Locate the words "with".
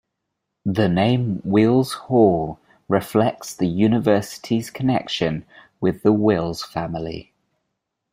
5.79-6.01